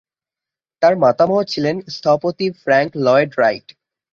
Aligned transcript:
তার 0.81 0.93
মাতামহ 1.03 1.39
ছিলেন 1.51 1.75
স্থপতি 1.95 2.47
ফ্র্যাংক 2.61 2.89
লয়েড 3.05 3.31
রাইট। 3.39 3.67